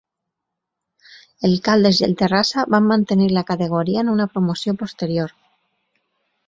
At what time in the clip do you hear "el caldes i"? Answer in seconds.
1.49-2.05